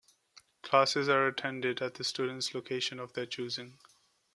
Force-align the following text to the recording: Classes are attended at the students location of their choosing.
Classes 0.63 1.07
are 1.09 1.27
attended 1.27 1.79
at 1.79 1.93
the 1.93 2.03
students 2.03 2.55
location 2.55 2.99
of 2.99 3.13
their 3.13 3.27
choosing. 3.27 3.77